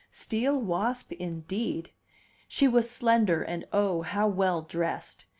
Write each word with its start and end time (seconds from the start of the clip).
Steel 0.09 0.57
wasp 0.59 1.11
indeed! 1.11 1.91
She 2.47 2.67
was 2.67 2.89
slender, 2.89 3.43
and 3.43 3.67
oh, 3.71 4.01
how 4.01 4.27
well 4.27 4.63
dressed! 4.63 5.25